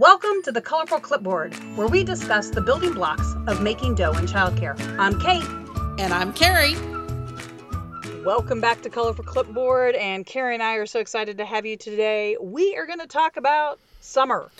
[0.00, 4.24] Welcome to the Colorful Clipboard, where we discuss the building blocks of making dough in
[4.24, 4.74] childcare.
[4.98, 5.44] I'm Kate.
[6.00, 6.74] And I'm Carrie.
[8.24, 11.76] Welcome back to Colorful Clipboard, and Carrie and I are so excited to have you
[11.76, 12.38] today.
[12.40, 14.50] We are going to talk about summer.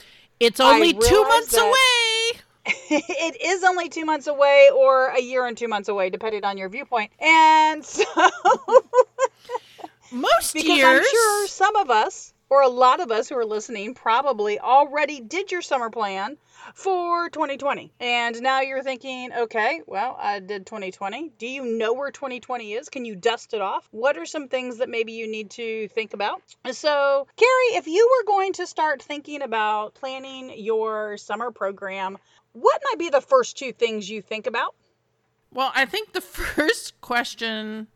[0.40, 2.33] It's only two months away.
[2.91, 6.59] it is only two months away, or a year and two months away, depending on
[6.59, 7.13] your viewpoint.
[7.19, 8.04] And so,
[10.13, 13.46] most because years, I'm sure some of us or a lot of us who are
[13.46, 16.37] listening probably already did your summer plan
[16.75, 17.92] for 2020.
[18.01, 21.30] And now you're thinking, okay, well, I did 2020.
[21.39, 22.89] Do you know where 2020 is?
[22.89, 23.89] Can you dust it off?
[23.92, 26.42] What are some things that maybe you need to think about?
[26.73, 32.19] So, Carrie, if you were going to start thinking about planning your summer program,
[32.53, 34.75] what might be the first two things you think about?
[35.53, 37.87] Well, I think the first question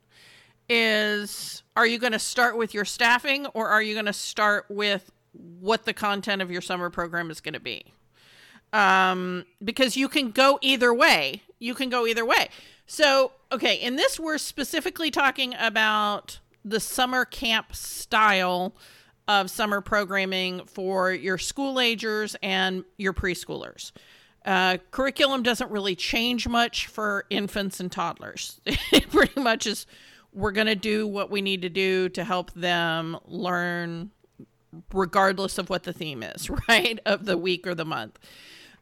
[0.68, 4.66] is are you going to start with your staffing or are you going to start
[4.68, 5.10] with
[5.60, 7.84] what the content of your summer program is going to be?
[8.73, 11.43] Um, because you can go either way.
[11.59, 12.48] You can go either way.
[12.87, 18.74] So, okay, in this, we're specifically talking about the summer camp style
[19.26, 23.93] of summer programming for your school agers and your preschoolers.
[24.45, 28.60] Uh, curriculum doesn't really change much for infants and toddlers.
[28.66, 29.87] it pretty much is
[30.35, 34.10] we're going to do what we need to do to help them learn
[34.93, 36.99] regardless of what the theme is, right?
[37.07, 38.18] Of the week or the month.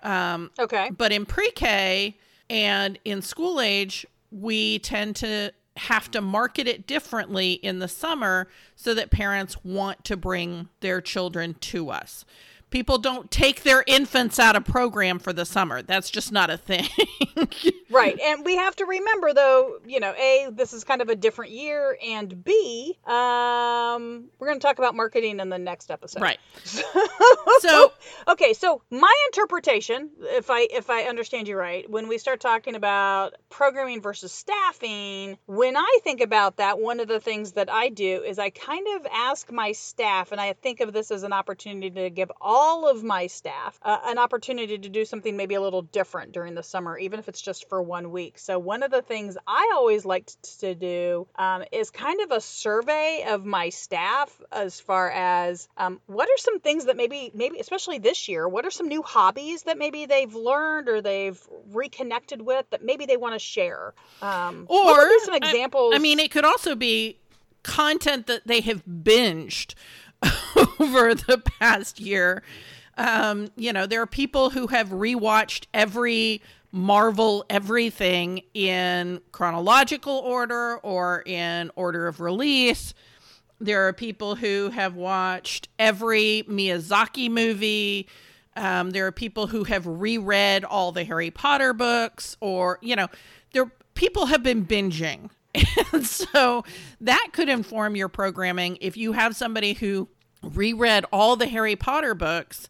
[0.02, 0.90] Um, okay.
[0.90, 2.16] But in pre K
[2.50, 8.48] and in school age, we tend to have to market it differently in the summer
[8.74, 12.24] so that parents want to bring their children to us
[12.72, 15.82] people don't take their infants out of program for the summer.
[15.82, 16.88] That's just not a thing.
[17.90, 18.18] right.
[18.18, 21.52] And we have to remember though, you know, A, this is kind of a different
[21.52, 26.22] year and B, um we're going to talk about marketing in the next episode.
[26.22, 26.38] Right.
[26.64, 27.92] so
[28.28, 32.74] okay, so my interpretation, if I if I understand you right, when we start talking
[32.74, 37.90] about programming versus staffing, when I think about that, one of the things that I
[37.90, 41.34] do is I kind of ask my staff and I think of this as an
[41.34, 45.56] opportunity to give all all of my staff uh, an opportunity to do something maybe
[45.56, 48.38] a little different during the summer, even if it's just for one week.
[48.38, 52.40] So, one of the things I always liked to do um, is kind of a
[52.40, 57.58] survey of my staff as far as um, what are some things that maybe, maybe,
[57.58, 61.40] especially this year, what are some new hobbies that maybe they've learned or they've
[61.72, 63.92] reconnected with that maybe they want to share?
[64.20, 65.94] Um, or some examples.
[65.94, 67.18] I, I mean, it could also be
[67.64, 69.74] content that they have binged
[70.82, 72.42] over the past year.
[72.96, 76.42] Um, you know, there are people who have rewatched every
[76.74, 82.94] Marvel everything in chronological order or in order of release.
[83.60, 88.08] There are people who have watched every Miyazaki movie.
[88.56, 93.08] Um, there are people who have reread all the Harry Potter books, or, you know,
[93.52, 95.28] there people have been binging
[95.92, 96.64] and so
[97.00, 100.08] that could inform your programming if you have somebody who
[100.42, 102.68] reread all the Harry Potter books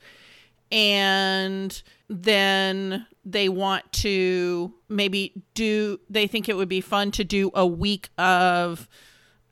[0.73, 7.51] and then they want to maybe do they think it would be fun to do
[7.55, 8.89] a week of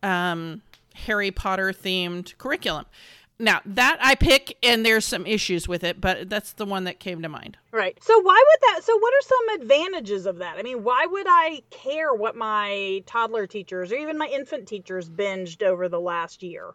[0.02, 0.62] um,
[0.94, 2.86] Harry Potter themed curriculum.
[3.38, 7.00] Now that I pick, and there's some issues with it, but that's the one that
[7.00, 7.56] came to mind.
[7.72, 7.96] Right.
[8.02, 8.84] So why would that?
[8.84, 10.58] So what are some advantages of that?
[10.58, 15.08] I mean, why would I care what my toddler teachers or even my infant teachers
[15.08, 16.74] binged over the last year?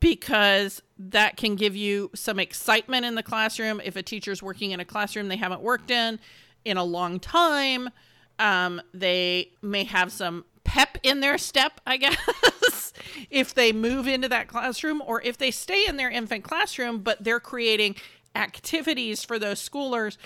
[0.00, 3.80] Because that can give you some excitement in the classroom.
[3.82, 6.20] If a teacher's working in a classroom they haven't worked in
[6.64, 7.90] in a long time,
[8.38, 12.92] um, they may have some pep in their step, I guess,
[13.30, 17.22] if they move into that classroom or if they stay in their infant classroom, but
[17.24, 17.96] they're creating
[18.34, 20.16] activities for those schoolers.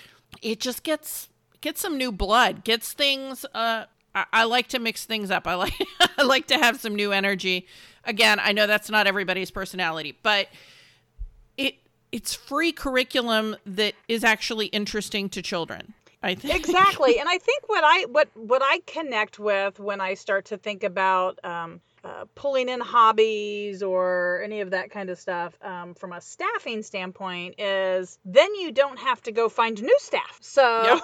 [0.41, 1.29] It just gets
[1.61, 3.45] gets some new blood, gets things.
[3.53, 3.85] Uh,
[4.17, 5.47] I, I like to mix things up.
[5.47, 5.73] I like
[6.17, 7.67] I like to have some new energy.
[8.03, 10.47] Again, I know that's not everybody's personality, but
[11.57, 11.75] it
[12.11, 15.93] it's free curriculum that is actually interesting to children.
[16.23, 20.15] I think exactly, and I think what I what what I connect with when I
[20.15, 25.19] start to think about um, uh, pulling in hobbies or any of that kind of
[25.19, 29.97] stuff um, from a staffing standpoint is then you don't have to go find new
[29.99, 30.37] staff.
[30.41, 30.99] So,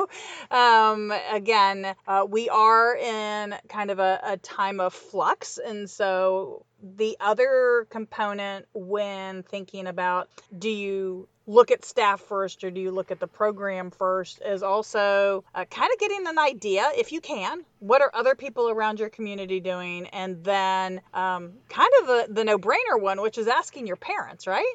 [0.00, 0.10] yep.
[0.50, 5.58] um, again, uh, we are in kind of a, a time of flux.
[5.58, 12.70] And so, the other component when thinking about do you look at staff first or
[12.70, 16.90] do you look at the program first is also uh, kind of getting an idea
[16.96, 21.90] if you can what are other people around your community doing and then um, kind
[22.00, 24.74] of the, the no-brainer one which is asking your parents right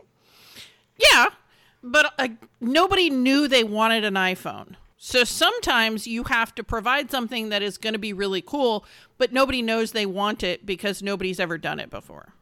[0.98, 1.28] yeah
[1.86, 2.30] but uh,
[2.60, 4.76] nobody knew they wanted an iPhone.
[4.98, 8.84] So sometimes you have to provide something that is going to be really cool,
[9.20, 12.34] but nobody knows they want it because nobody's ever done it before.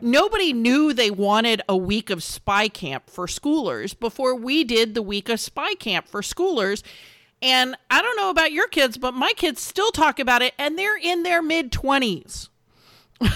[0.00, 5.02] Nobody knew they wanted a week of spy camp for schoolers before we did the
[5.02, 6.82] week of spy camp for schoolers.
[7.42, 10.78] And I don't know about your kids, but my kids still talk about it and
[10.78, 12.48] they're in their mid 20s.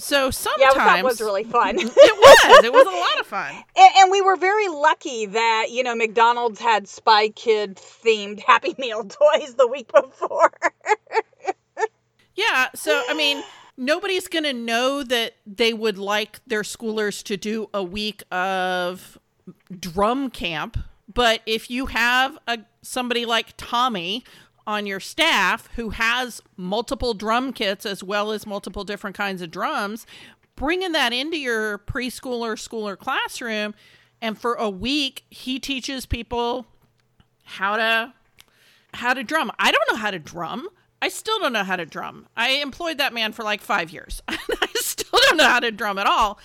[0.00, 1.74] So sometimes yeah, that was really fun.
[1.78, 2.64] it was.
[2.64, 3.54] It was a lot of fun.
[3.76, 8.74] And, and, we were very lucky that you know McDonald's had Spy Kid themed Happy
[8.78, 10.52] Meal toys the week before.
[12.34, 12.68] yeah.
[12.74, 13.42] So I mean,
[13.80, 19.18] nobody's going to know that they would like their schoolers to do a week of
[19.76, 20.78] drum camp.
[21.12, 24.22] But if you have a somebody like Tommy
[24.66, 29.50] on your staff who has multiple drum kits as well as multiple different kinds of
[29.50, 30.06] drums,
[30.54, 33.74] bringing that into your preschooler schooler classroom
[34.20, 36.66] and for a week he teaches people
[37.44, 38.12] how to
[38.92, 39.50] how to drum.
[39.58, 40.68] I don't know how to drum.
[41.02, 42.26] I still don't know how to drum.
[42.36, 44.22] I employed that man for like 5 years.
[44.28, 46.38] I still don't know how to drum at all.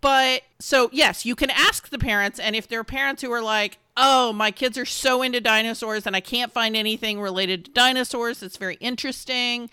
[0.00, 3.42] But so yes, you can ask the parents and if there are parents who are
[3.42, 7.70] like, oh, my kids are so into dinosaurs and I can't find anything related to
[7.72, 9.70] dinosaurs that's very interesting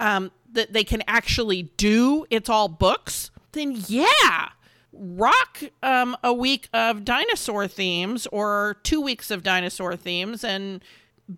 [0.00, 2.26] um, that they can actually do.
[2.28, 3.30] It's all books.
[3.52, 4.48] Then, yeah,
[4.92, 10.82] rock um, a week of dinosaur themes or two weeks of dinosaur themes and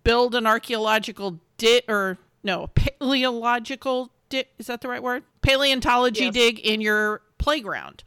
[0.03, 4.47] build an archaeological dig or no, paleological dig.
[4.57, 5.23] Is that the right word?
[5.41, 6.33] Paleontology yes.
[6.33, 8.03] dig in your playground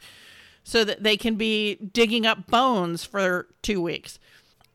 [0.64, 4.18] so that they can be digging up bones for two weeks.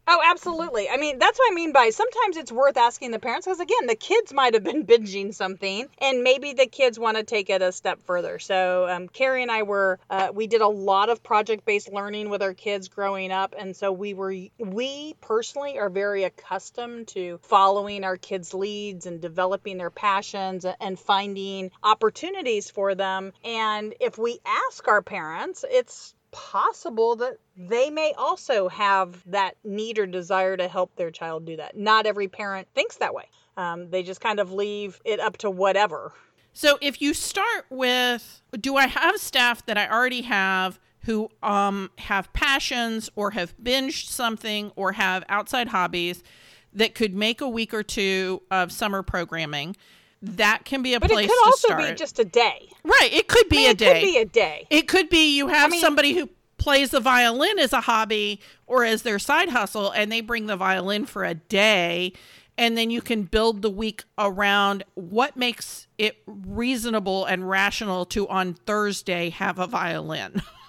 [0.05, 0.89] Oh, absolutely.
[0.89, 3.87] I mean, that's what I mean by sometimes it's worth asking the parents because, again,
[3.87, 7.61] the kids might have been binging something and maybe the kids want to take it
[7.61, 8.37] a step further.
[8.37, 12.29] So, um, Carrie and I were, uh, we did a lot of project based learning
[12.29, 13.55] with our kids growing up.
[13.57, 19.21] And so we were, we personally are very accustomed to following our kids' leads and
[19.21, 23.31] developing their passions and finding opportunities for them.
[23.45, 29.97] And if we ask our parents, it's possible that they may also have that need
[29.97, 31.77] or desire to help their child do that.
[31.77, 33.29] Not every parent thinks that way.
[33.55, 36.11] Um, they just kind of leave it up to whatever.
[36.51, 41.91] So if you start with, do I have staff that I already have who um,
[41.97, 46.23] have passions or have binged something or have outside hobbies
[46.73, 49.75] that could make a week or two of summer programming?
[50.23, 51.51] That can be a but place to start.
[51.51, 52.69] But it could also be just a day.
[52.83, 53.09] Right.
[53.11, 53.85] It could be I mean, a day.
[53.85, 54.67] It could be a day.
[54.69, 58.39] It could be you have I mean, somebody who plays the violin as a hobby
[58.65, 62.13] or as their side hustle and they bring the violin for a day
[62.57, 68.27] and then you can build the week around what makes it reasonable and rational to
[68.27, 70.41] on Thursday have a violin.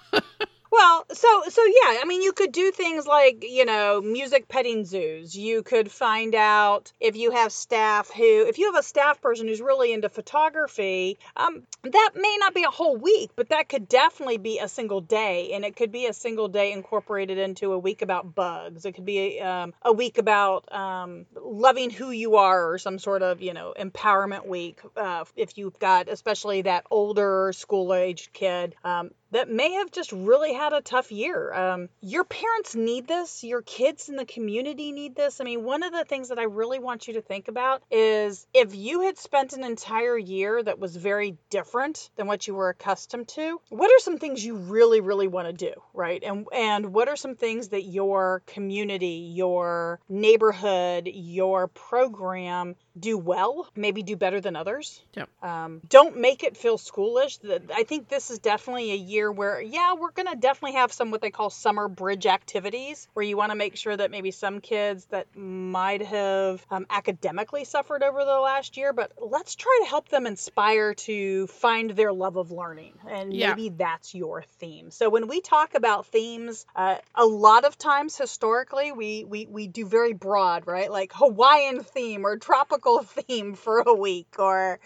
[0.75, 4.83] Well, so so yeah, I mean, you could do things like you know music petting
[4.83, 5.33] zoos.
[5.33, 9.47] You could find out if you have staff who, if you have a staff person
[9.47, 13.87] who's really into photography, um, that may not be a whole week, but that could
[13.87, 17.79] definitely be a single day, and it could be a single day incorporated into a
[17.79, 18.83] week about bugs.
[18.83, 23.21] It could be um, a week about um, loving who you are, or some sort
[23.21, 24.81] of you know empowerment week.
[24.97, 30.13] Uh, if you've got especially that older school age kid, um, that may have just
[30.13, 31.53] really had a tough year.
[31.53, 33.43] Um, your parents need this.
[33.43, 35.41] Your kids in the community need this.
[35.41, 38.47] I mean, one of the things that I really want you to think about is
[38.53, 42.69] if you had spent an entire year that was very different than what you were
[42.69, 46.23] accustomed to, what are some things you really, really want to do, right?
[46.23, 53.67] And and what are some things that your community, your neighborhood, your program do well,
[53.75, 55.01] maybe do better than others.
[55.15, 55.29] Yep.
[55.43, 57.39] Um, don't make it feel schoolish.
[57.73, 61.11] I think this is definitely a year where, yeah, we're going to definitely have some
[61.11, 64.61] what they call summer bridge activities where you want to make sure that maybe some
[64.61, 69.89] kids that might have um, academically suffered over the last year, but let's try to
[69.89, 72.93] help them inspire to find their love of learning.
[73.09, 73.49] And yeah.
[73.49, 74.91] maybe that's your theme.
[74.91, 79.67] So when we talk about themes, uh, a lot of times historically, we, we, we
[79.67, 80.91] do very broad, right?
[80.91, 84.79] Like Hawaiian theme or tropical theme for a week or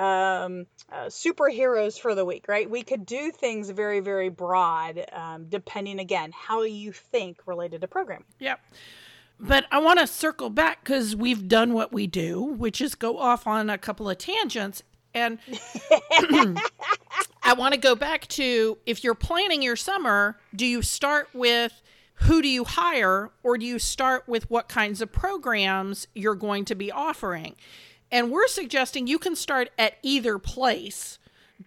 [0.00, 2.68] um, uh, superheroes for the week, right?
[2.68, 7.88] We could do things very, very broad, um, depending again how you think related to
[7.88, 8.24] programming.
[8.38, 8.60] Yep.
[9.38, 13.18] But I want to circle back because we've done what we do, which is go
[13.18, 14.82] off on a couple of tangents.
[15.12, 15.38] And
[17.42, 21.82] I want to go back to if you're planning your summer, do you start with
[22.14, 26.64] who do you hire or do you start with what kinds of programs you're going
[26.66, 27.56] to be offering?
[28.12, 31.18] And we're suggesting you can start at either place,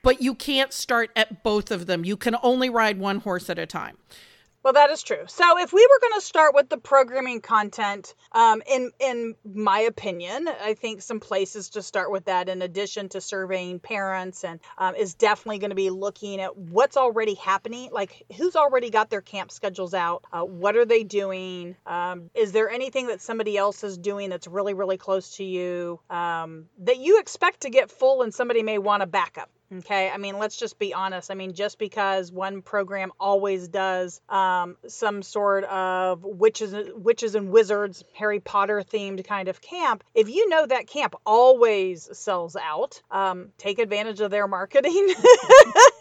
[0.01, 2.03] but you can't start at both of them.
[2.03, 3.97] You can only ride one horse at a time.
[4.63, 5.25] Well, that is true.
[5.27, 9.79] So, if we were going to start with the programming content, um, in in my
[9.79, 14.62] opinion, I think some places to start with that, in addition to surveying parents, and
[14.77, 19.10] um, is definitely going to be looking at what's already happening, like who's already got
[19.10, 23.58] their camp schedules out, uh, what are they doing, um, is there anything that somebody
[23.58, 27.91] else is doing that's really really close to you um, that you expect to get
[27.91, 29.50] full, and somebody may want a backup.
[29.80, 31.32] Okay, I mean, let's just be honest.
[31.32, 37.50] I mean, just because one program always does um, some sort of witches, witches and
[37.50, 43.01] wizards, Harry Potter themed kind of camp, if you know that camp always sells out,
[43.10, 45.13] um, take advantage of their marketing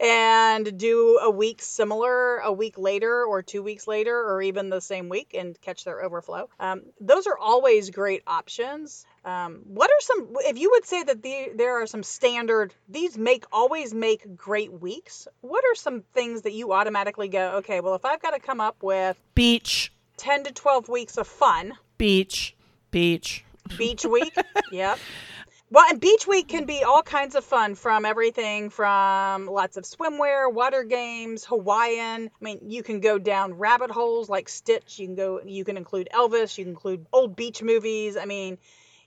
[0.00, 4.80] and do a week similar a week later or two weeks later or even the
[4.80, 6.48] same week and catch their overflow.
[6.58, 9.06] Um, those are always great options.
[9.24, 13.16] Um, what are some, if you would say that the, there are some standard, these
[13.16, 17.94] make always make great weeks, what are some things that you automatically go, okay, well,
[17.94, 22.56] if I've got to come up with beach, 10 to 12 weeks of fun, beach,
[22.90, 23.44] beach,
[23.76, 24.34] beach week,
[24.72, 24.98] yep.
[25.72, 29.84] Well, and beach week can be all kinds of fun from everything from lots of
[29.84, 32.26] swimwear, water games, Hawaiian.
[32.26, 34.98] I mean, you can go down rabbit holes like Stitch.
[34.98, 36.58] You can go, you can include Elvis.
[36.58, 38.18] You can include old beach movies.
[38.18, 38.58] I mean,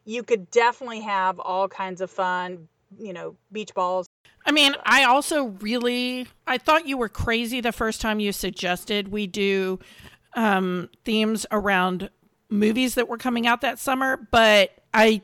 [0.06, 2.68] you could definitely have all kinds of fun,
[2.98, 4.08] you know, beach balls.
[4.44, 9.10] I mean, I also really I thought you were crazy the first time you suggested
[9.10, 9.78] we do
[10.34, 12.10] um, themes around
[12.50, 15.22] movies that were coming out that summer, but I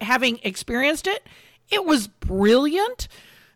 [0.00, 1.26] having experienced it,
[1.70, 3.08] it was brilliant.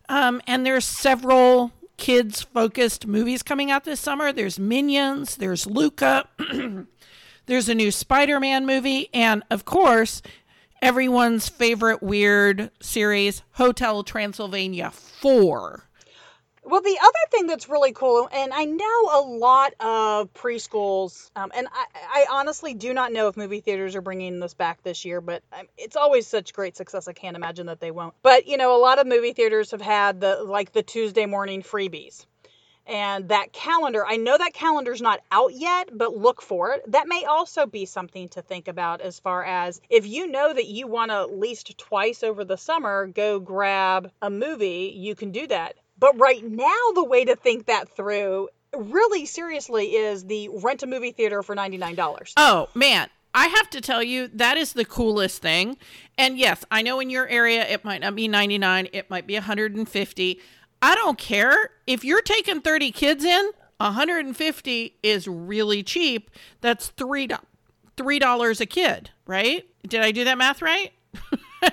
[0.09, 4.31] Um, and there's several kids focused movies coming out this summer.
[4.31, 6.27] There's Minions, there's Luca,
[7.45, 10.21] there's a new Spider Man movie, and of course,
[10.81, 15.87] everyone's favorite weird series, Hotel Transylvania 4.
[16.65, 21.51] Well, the other thing that's really cool, and I know a lot of preschools, um,
[21.53, 25.03] and I, I, honestly do not know if movie theaters are bringing this back this
[25.03, 27.09] year, but um, it's always such great success.
[27.09, 28.13] I can't imagine that they won't.
[28.21, 31.63] But you know, a lot of movie theaters have had the like the Tuesday morning
[31.63, 32.25] freebies,
[32.87, 36.91] and that calendar, I know that calendar's not out yet, but look for it.
[36.91, 40.67] That may also be something to think about as far as if you know that
[40.67, 45.31] you want to at least twice over the summer go grab a movie, you can
[45.31, 45.75] do that.
[45.97, 50.87] But right now, the way to think that through really seriously is the rent a
[50.87, 52.33] movie theater for $99.
[52.37, 53.09] Oh, man.
[53.35, 55.77] I have to tell you, that is the coolest thing.
[56.17, 59.33] And yes, I know in your area it might not be 99, it might be
[59.33, 60.39] 150.
[60.81, 61.71] I don't care.
[61.87, 66.29] If you're taking 30 kids in, 150 is really cheap.
[66.61, 67.27] That's three
[67.95, 69.65] three dollars a kid, right?
[69.87, 70.91] Did I do that math right?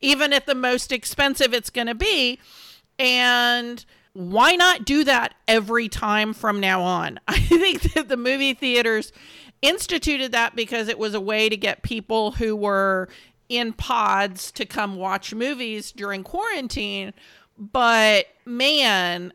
[0.00, 2.38] Even at the most expensive it's going to be,
[2.98, 7.20] and why not do that every time from now on?
[7.28, 9.12] I think that the movie theaters
[9.62, 13.08] instituted that because it was a way to get people who were
[13.48, 17.12] in pods to come watch movies during quarantine
[17.58, 19.32] but man,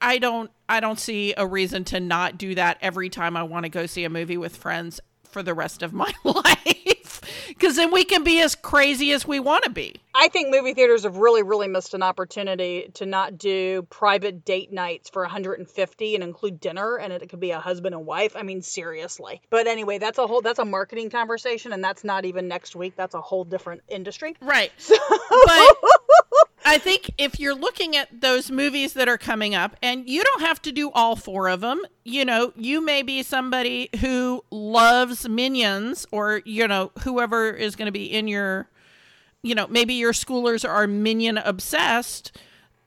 [0.00, 3.64] I don't I don't see a reason to not do that every time I want
[3.64, 7.90] to go see a movie with friends for the rest of my life because then
[7.90, 10.01] we can be as crazy as we want to be.
[10.14, 14.72] I think movie theaters have really, really missed an opportunity to not do private date
[14.72, 18.36] nights for 150 and include dinner, and it could be a husband and wife.
[18.36, 19.40] I mean, seriously.
[19.50, 22.94] But anyway, that's a whole that's a marketing conversation, and that's not even next week.
[22.96, 24.36] That's a whole different industry.
[24.40, 24.70] Right.
[24.82, 24.96] So...
[25.46, 25.76] But
[26.64, 30.42] I think if you're looking at those movies that are coming up, and you don't
[30.42, 35.28] have to do all four of them, you know, you may be somebody who loves
[35.28, 38.68] Minions, or, you know, whoever is going to be in your,
[39.42, 42.36] you know, maybe your schoolers are Minion obsessed.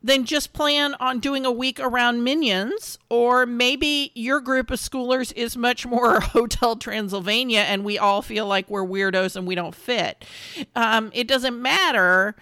[0.01, 5.33] Then just plan on doing a week around Minions, or maybe your group of schoolers
[5.35, 9.74] is much more Hotel Transylvania and we all feel like we're weirdos and we don't
[9.74, 10.24] fit.
[10.75, 12.35] Um, it doesn't matter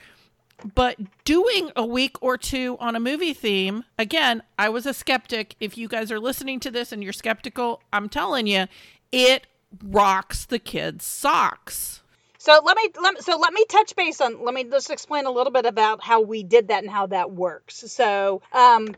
[0.75, 5.55] but doing a week or two on a movie theme, again, I was a skeptic.
[5.59, 8.67] If you guys are listening to this and you're skeptical, I'm telling you,
[9.11, 9.47] it
[9.83, 12.01] rocks the kids' socks.
[12.43, 15.31] So let me let, so let me touch base on let me just explain a
[15.31, 17.85] little bit about how we did that and how that works.
[17.89, 18.89] So um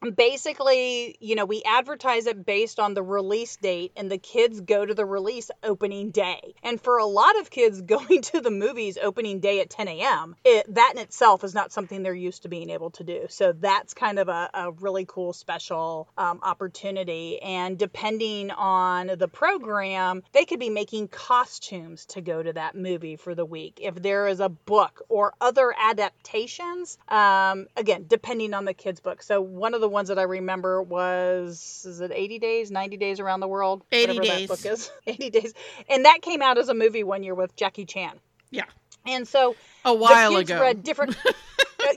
[0.00, 4.84] basically, you know, we advertise it based on the release date, and the kids go
[4.84, 6.54] to the release opening day.
[6.62, 10.36] And for a lot of kids, going to the movies opening day at 10 a.m.,
[10.44, 13.26] it, that in itself is not something they're used to being able to do.
[13.28, 17.40] So that's kind of a, a really cool special um, opportunity.
[17.42, 23.16] And depending on the program, they could be making costumes to go to that movie
[23.16, 23.78] for the week.
[23.82, 29.22] If there is a book or other adaptations, um, again, depending on the kids' book.
[29.22, 32.98] So one of the the ones that I remember was is it 80 days, 90
[32.98, 33.84] days around the world?
[33.90, 34.48] 80 days.
[34.48, 35.54] That book is 80 days,
[35.88, 38.20] and that came out as a movie one year with Jackie Chan.
[38.50, 38.64] Yeah.
[39.06, 40.60] And so a while ago.
[40.60, 41.16] read different.
[41.26, 41.32] uh,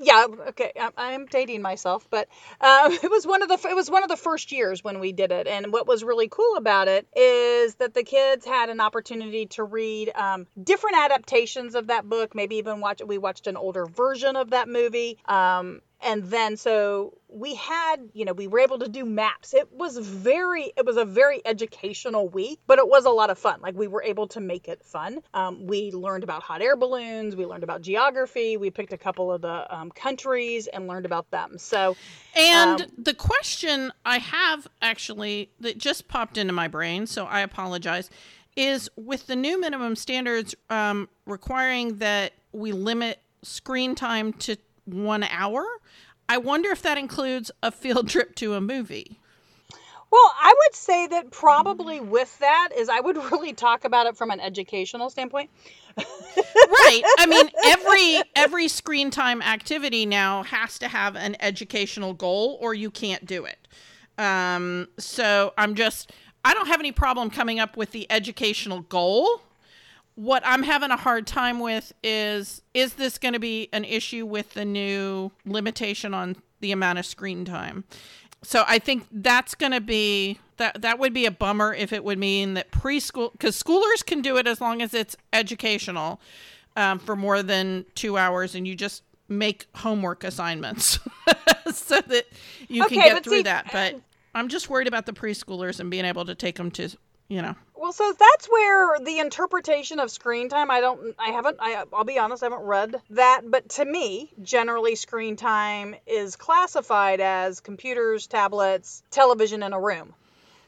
[0.02, 2.30] yeah, okay, I'm, I'm dating myself, but
[2.62, 5.12] uh, it was one of the it was one of the first years when we
[5.12, 8.80] did it, and what was really cool about it is that the kids had an
[8.80, 13.02] opportunity to read um, different adaptations of that book, maybe even watch.
[13.06, 15.18] We watched an older version of that movie.
[15.26, 19.54] Um, and then so we had you know we were able to do maps.
[19.54, 23.38] It was very it was a very educational week but it was a lot of
[23.38, 23.62] fun.
[23.62, 25.20] Like we were able to make it fun.
[25.34, 27.36] Um, we learned about hot air balloons.
[27.36, 28.58] We learned about geography.
[28.58, 31.58] We picked a couple of the um, countries and learned about them.
[31.58, 31.96] So
[32.36, 37.42] and um, the question i have actually that just popped into my brain so i
[37.42, 38.10] apologize
[38.56, 44.58] is with the new minimum standards um, requiring that we limit screen time to
[44.94, 45.66] one hour.
[46.30, 49.20] I wonder if that includes a field trip to a movie.
[50.12, 54.18] Well, I would say that probably with that is I would really talk about it
[54.18, 55.50] from an educational standpoint.
[55.98, 57.02] right.
[57.20, 62.74] I mean, every every screen time activity now has to have an educational goal or
[62.74, 63.68] you can't do it.
[64.18, 66.12] Um, so I'm just
[66.44, 69.42] I don't have any problem coming up with the educational goal
[70.16, 74.26] what I'm having a hard time with is is this going to be an issue
[74.26, 77.84] with the new limitation on the amount of screen time?
[78.44, 82.04] So I think that's going to be that that would be a bummer if it
[82.04, 86.20] would mean that preschool because schoolers can do it as long as it's educational
[86.76, 91.00] um, for more than two hours, and you just make homework assignments
[91.74, 92.26] so that
[92.68, 93.70] you okay, can get through see, that.
[93.72, 94.00] But
[94.34, 96.90] I'm just worried about the preschoolers and being able to take them to
[97.32, 100.70] you know well, so that's where the interpretation of screen time.
[100.70, 101.16] I don't.
[101.18, 101.58] I haven't.
[101.60, 102.44] I, I'll be honest.
[102.44, 103.42] I haven't read that.
[103.50, 110.14] But to me, generally, screen time is classified as computers, tablets, television in a room.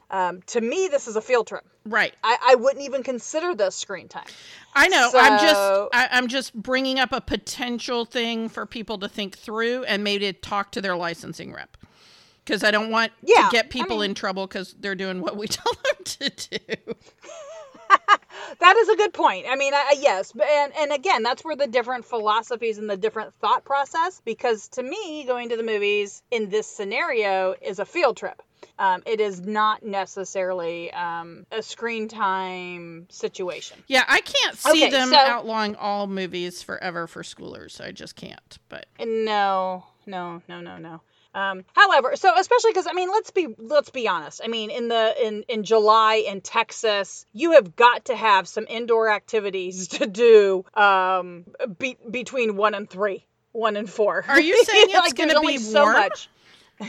[0.09, 1.63] Um, to me, this is a field trip.
[1.85, 2.15] Right.
[2.23, 4.25] I, I wouldn't even consider this screen time.
[4.75, 5.09] I know.
[5.11, 9.37] So, I'm just I, I'm just bringing up a potential thing for people to think
[9.37, 11.77] through and maybe talk to their licensing rep
[12.43, 15.21] because I don't want yeah, to get people I mean, in trouble because they're doing
[15.21, 16.95] what we tell them to do.
[18.59, 19.45] that is a good point.
[19.49, 23.33] I mean, I, yes, and and again, that's where the different philosophies and the different
[23.35, 24.21] thought process.
[24.23, 28.41] Because to me, going to the movies in this scenario is a field trip.
[28.79, 33.77] Um, it is not necessarily um, a screen time situation.
[33.87, 37.79] Yeah, I can't see okay, them so, outlawing all movies forever for schoolers.
[37.81, 38.57] I just can't.
[38.69, 41.01] But no, no, no, no, no.
[41.33, 44.41] Um, however, so especially because I mean, let's be let's be honest.
[44.43, 48.65] I mean, in the in in July in Texas, you have got to have some
[48.69, 51.45] indoor activities to do um,
[51.79, 54.23] be, between one and three, one and four.
[54.27, 55.59] Are you saying it's like, going to be warm?
[55.59, 56.29] so much?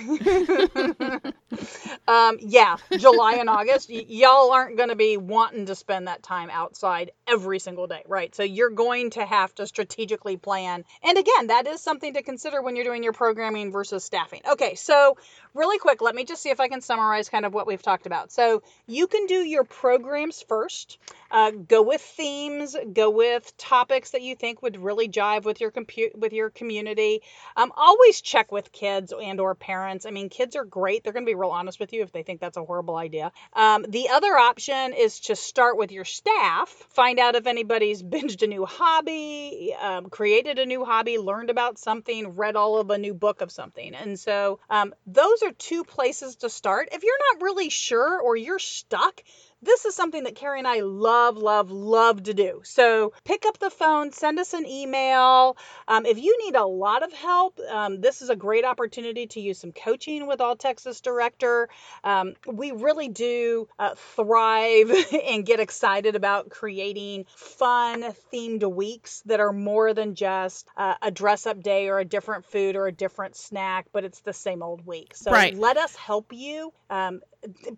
[2.09, 6.23] um, yeah, July and August, y- y'all aren't going to be wanting to spend that
[6.23, 8.35] time outside every single day, right?
[8.35, 10.85] So you're going to have to strategically plan.
[11.03, 14.41] And again, that is something to consider when you're doing your programming versus staffing.
[14.53, 15.17] Okay, so
[15.55, 18.07] really quick, let me just see if I can summarize kind of what we've talked
[18.07, 18.33] about.
[18.33, 20.99] So you can do your programs first.
[21.31, 22.77] Uh, go with themes.
[22.93, 27.23] Go with topics that you think would really jive with your compu- with your community.
[27.57, 29.84] Um, always check with kids and or parents.
[29.85, 31.05] I mean, kids are great.
[31.05, 33.33] They're going to be real honest with you if they think that's a horrible idea.
[33.53, 36.69] Um, the other option is to start with your staff.
[36.91, 41.79] Find out if anybody's binged a new hobby, um, created a new hobby, learned about
[41.79, 43.95] something, read all of a new book of something.
[43.95, 46.89] And so um, those are two places to start.
[46.93, 49.23] If you're not really sure or you're stuck,
[49.65, 52.61] this is something that Carrie and I love, love, love to do.
[52.65, 55.57] So pick up the phone, send us an email.
[55.89, 59.41] Um, if you need a lot of help, um, this is a great opportunity to
[59.41, 61.69] use some coaching with All Texas Director.
[62.03, 64.91] Um, we really do uh, thrive
[65.29, 71.11] and get excited about creating fun themed weeks that are more than just uh, a
[71.11, 74.63] dress up day or a different food or a different snack, but it's the same
[74.63, 75.15] old week.
[75.15, 75.57] So right.
[75.57, 77.21] let us help you um,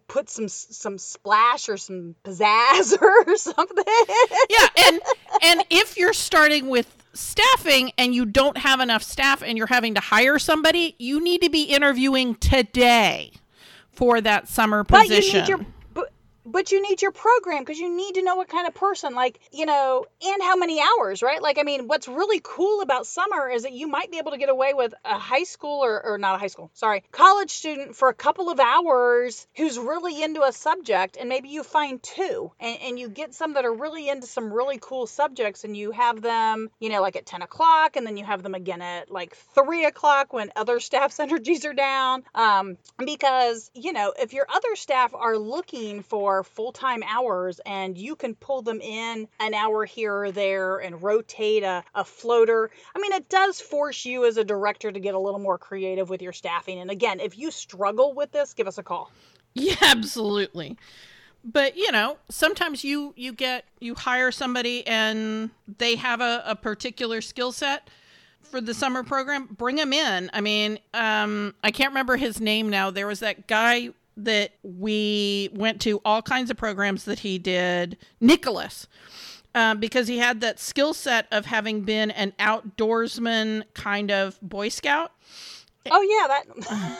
[0.08, 3.84] put some some splash or some pizzazz or something.
[4.50, 5.00] yeah, and
[5.42, 9.94] and if you're starting with staffing and you don't have enough staff and you're having
[9.94, 13.32] to hire somebody, you need to be interviewing today
[13.90, 15.16] for that summer position.
[15.16, 15.66] But you need your
[16.46, 19.40] but you need your program because you need to know what kind of person, like,
[19.52, 21.42] you know, and how many hours, right?
[21.42, 24.38] Like, I mean, what's really cool about summer is that you might be able to
[24.38, 27.96] get away with a high school or, or not a high school, sorry, college student
[27.96, 32.52] for a couple of hours who's really into a subject, and maybe you find two,
[32.60, 35.90] and, and you get some that are really into some really cool subjects, and you
[35.90, 39.10] have them, you know, like at 10 o'clock, and then you have them again at
[39.10, 42.22] like 3 o'clock when other staff's energies are down.
[42.34, 47.96] Um, because, you know, if your other staff are looking for full time hours and
[47.96, 52.70] you can pull them in an hour here or there and rotate a, a floater,
[52.94, 56.08] I mean, it does force you as a director to get a little more creative
[56.08, 56.78] with your staffing.
[56.78, 59.10] And again, if you struggle with this, give us a call.
[59.54, 60.76] Yeah, absolutely.
[61.44, 66.56] But you know, sometimes you you get you hire somebody and they have a, a
[66.56, 67.88] particular skill set
[68.42, 69.46] for the summer program.
[69.46, 70.30] Bring them in.
[70.32, 72.90] I mean, um, I can't remember his name now.
[72.90, 77.96] There was that guy that we went to all kinds of programs that he did,
[78.20, 78.86] Nicholas.
[79.54, 84.68] Uh, because he had that skill set of having been an outdoorsman kind of Boy
[84.68, 85.12] Scout.
[85.90, 86.96] Oh yeah, that.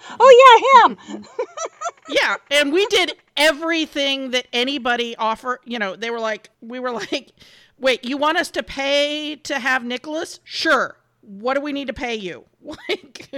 [0.20, 1.24] oh yeah, him.
[2.08, 5.60] yeah, and we did everything that anybody offer.
[5.64, 7.32] You know, they were like, we were like,
[7.78, 10.40] wait, you want us to pay to have Nicholas?
[10.44, 10.96] Sure.
[11.22, 12.44] What do we need to pay you?
[12.88, 13.30] Like,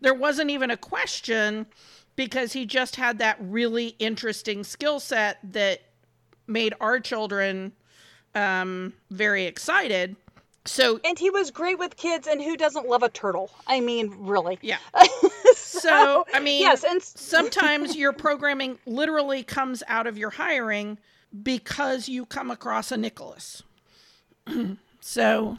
[0.00, 1.66] there wasn't even a question
[2.18, 5.80] because he just had that really interesting skill set that
[6.48, 7.70] made our children
[8.34, 10.16] um, very excited.
[10.64, 13.52] So and he was great with kids, and who doesn't love a turtle?
[13.68, 14.58] I mean, really?
[14.62, 14.78] Yeah.
[15.54, 20.98] so, so, I mean, yes, and sometimes your programming literally comes out of your hiring
[21.44, 23.62] because you come across a Nicholas.
[25.00, 25.56] so,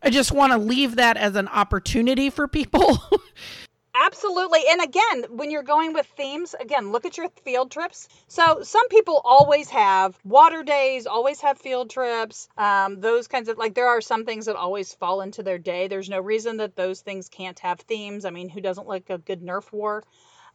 [0.00, 3.02] I just want to leave that as an opportunity for people
[3.94, 4.60] Absolutely.
[4.70, 8.08] And again, when you're going with themes, again, look at your field trips.
[8.26, 13.58] So some people always have water days, always have field trips, um, those kinds of
[13.58, 15.88] like there are some things that always fall into their day.
[15.88, 18.24] There's no reason that those things can't have themes.
[18.24, 20.02] I mean, who doesn't like a good Nerf war?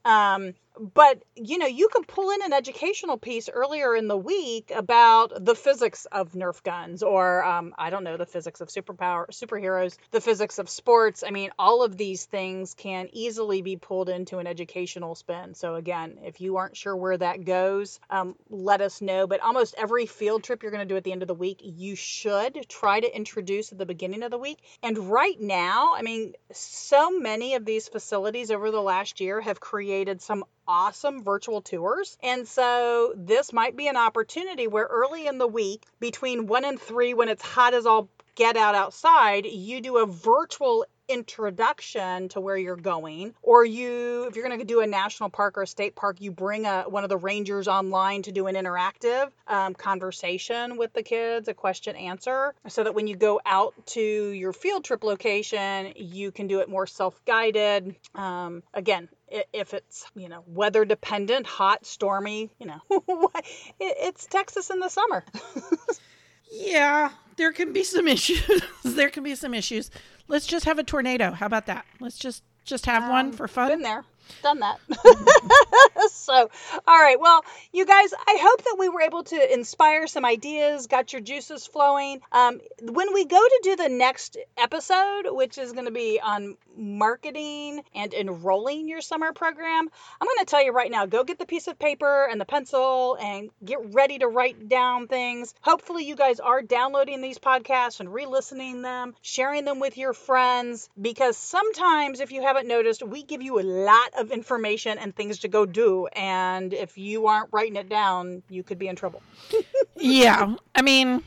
[0.06, 4.72] Um, but you know you can pull in an educational piece earlier in the week
[4.76, 9.28] about the physics of nerf guns or um, i don't know the physics of superpower
[9.30, 11.24] superheroes the physics of sports.
[11.26, 15.54] I mean all of these things can easily be pulled into an educational spin.
[15.54, 19.28] So again if you aren't sure where that goes um, let us know.
[19.28, 21.62] But almost every field trip you're going to do at the end of the week
[21.64, 24.60] you should try to introduce at the beginning of the week.
[24.84, 29.60] And right now i mean so many of these facilities over the last year have
[29.60, 32.18] created some awesome virtual tours.
[32.22, 36.80] And so this might be an opportunity where early in the week, between one and
[36.80, 42.42] three, when it's hot as all get out outside, you do a virtual introduction to
[42.42, 45.68] where you're going or you if you're going to do a national park or a
[45.68, 49.74] state park you bring a one of the rangers online to do an interactive um,
[49.74, 54.54] conversation with the kids a question answer so that when you go out to your
[54.54, 57.96] field trip location you can do it more self-guided.
[58.16, 59.10] Um, again
[59.54, 62.82] if it's you know weather dependent hot stormy you know
[63.80, 65.24] it's texas in the summer
[66.52, 69.92] yeah there can be some issues there can be some issues
[70.28, 71.32] Let's just have a tornado.
[71.32, 71.86] How about that?
[72.00, 73.70] Let's just just have um, one for fun.
[73.70, 74.04] Been there
[74.42, 74.80] done that.
[76.12, 76.50] so,
[76.88, 77.20] all right.
[77.20, 81.22] Well, you guys, I hope that we were able to inspire some ideas, got your
[81.22, 82.22] juices flowing.
[82.32, 86.58] Um, when we go to do the next episode, which is going to be on
[86.76, 89.90] marketing and enrolling your summer program,
[90.22, 92.46] I'm going to tell you right now go get the piece of paper and the
[92.46, 95.54] pencil and get ready to write down things.
[95.62, 100.14] Hopefully, you guys are downloading these podcasts and re listening them, sharing them with your
[100.14, 105.16] friends, because sometimes, if you haven't noticed, we give you a lot of information and
[105.16, 106.08] things to go do.
[106.08, 109.22] And if you aren't writing it down, you could be in trouble.
[109.96, 110.56] yeah.
[110.76, 111.24] I mean,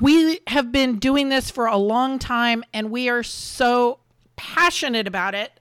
[0.00, 3.98] we have been doing this for a long time and we are so
[4.36, 5.52] passionate about it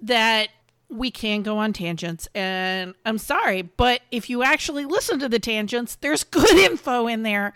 [0.00, 0.48] that
[0.88, 2.28] we can go on tangents.
[2.34, 7.22] And I'm sorry, but if you actually listen to the tangents, there's good info in
[7.22, 7.54] there.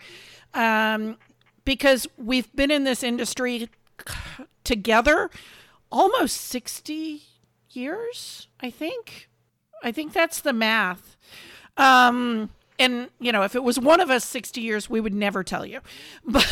[0.53, 1.17] Um,
[1.65, 3.69] because we've been in this industry
[4.63, 5.29] together
[5.91, 7.23] almost 60
[7.75, 9.29] years, I think.
[9.83, 11.17] I think that's the math.
[11.77, 15.43] Um, and you know, if it was one of us 60 years, we would never
[15.43, 15.81] tell you.
[16.25, 16.47] But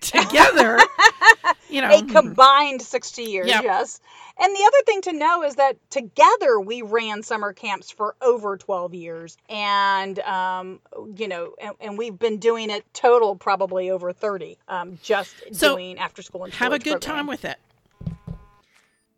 [0.00, 0.78] together,
[1.70, 4.00] you know, a combined 60 years, yes.
[4.40, 8.56] And the other thing to know is that together we ran summer camps for over
[8.56, 9.36] 12 years.
[9.48, 10.80] And, um,
[11.16, 15.74] you know, and, and, we've been doing it total probably over 30, um, just so
[15.74, 17.58] doing after school and Have a good time with it.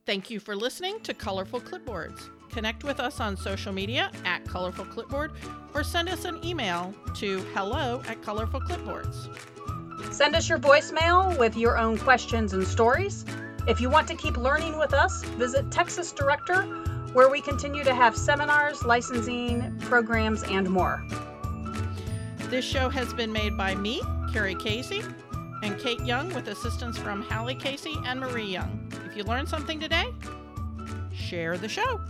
[0.07, 2.31] Thank you for listening to Colorful Clipboards.
[2.51, 5.33] Connect with us on social media at Colorful Clipboard
[5.75, 9.29] or send us an email to hello at Colorful Clipboards.
[10.13, 13.27] Send us your voicemail with your own questions and stories.
[13.69, 16.63] If you want to keep learning with us, visit Texas Director,
[17.13, 21.05] where we continue to have seminars, licensing, programs, and more.
[22.49, 24.01] This show has been made by me,
[24.33, 25.03] Carrie Casey,
[25.63, 28.91] and Kate Young with assistance from Hallie Casey and Marie Young.
[29.07, 30.07] If you learned something today,
[31.13, 32.01] share the show.